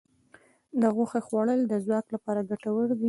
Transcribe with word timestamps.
د 0.81 0.83
غوښې 0.95 1.21
خوړل 1.27 1.59
د 1.67 1.73
ځواک 1.85 2.05
لپاره 2.15 2.47
ګټور 2.49 2.87
دي. 2.97 2.99